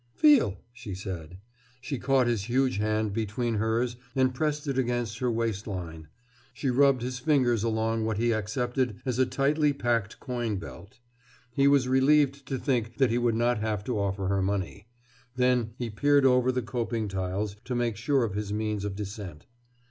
"Feel!" 0.15 0.57
she 0.73 0.95
said. 0.95 1.37
She 1.79 1.99
caught 1.99 2.25
his 2.25 2.45
huge 2.45 2.77
hand 2.77 3.13
between 3.13 3.53
hers 3.57 3.97
and 4.15 4.33
pressed 4.33 4.67
it 4.67 4.75
against 4.79 5.19
her 5.19 5.29
waist 5.29 5.67
line. 5.67 6.07
She 6.55 6.71
rubbed 6.71 7.03
his 7.03 7.19
fingers 7.19 7.61
along 7.61 8.03
what 8.03 8.17
he 8.17 8.31
accepted 8.31 8.99
as 9.05 9.19
a 9.19 9.27
tightly 9.27 9.73
packed 9.73 10.19
coin 10.19 10.55
belt. 10.57 10.97
He 11.53 11.67
was 11.67 11.87
relieved 11.87 12.47
to 12.47 12.57
think 12.57 12.97
that 12.97 13.11
he 13.11 13.19
would 13.19 13.35
not 13.35 13.59
have 13.59 13.83
to 13.83 13.99
offer 13.99 14.25
her 14.27 14.41
money. 14.41 14.87
Then 15.35 15.75
he 15.77 15.91
peered 15.91 16.25
over 16.25 16.51
the 16.51 16.63
coping 16.63 17.07
tiles 17.07 17.57
to 17.65 17.75
make 17.75 17.95
sure 17.95 18.23
of 18.23 18.33
his 18.33 18.51
means 18.51 18.83
of 18.83 18.95
descent. 18.95 19.45